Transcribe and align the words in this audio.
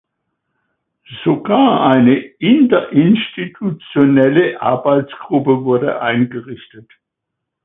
Sogar 1.23 1.81
eine 1.85 2.17
interinstitutionelle 2.17 4.59
Arbeitsgruppe 4.59 5.63
wurde 5.63 6.01
eingerichtet. 6.01 6.91